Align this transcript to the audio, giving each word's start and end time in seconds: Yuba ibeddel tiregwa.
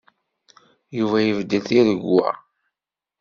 Yuba 0.97 1.17
ibeddel 1.29 1.63
tiregwa. 1.69 2.29